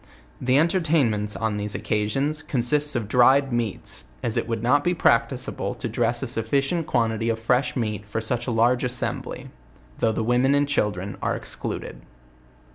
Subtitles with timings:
[0.41, 5.55] The entertainments on these occasions consist of dried meats, as it would not be practica
[5.55, 9.51] ble to dress a sufficient quantity of fresh meat for such a large assembly;
[9.99, 12.01] though the women and children are exclu ded.